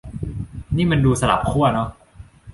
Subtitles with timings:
[0.77, 1.89] นี่มันดูสลับขั้วเนอะ